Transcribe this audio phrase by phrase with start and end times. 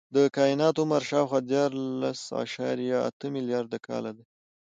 [0.15, 4.25] د کائنات عمر شاوخوا دیارلس اعشاریه اته ملیارده کاله دی.